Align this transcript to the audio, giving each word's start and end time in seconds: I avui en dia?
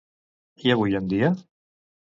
I 0.69 0.73
avui 0.77 0.97
en 1.03 1.13
dia? 1.15 1.33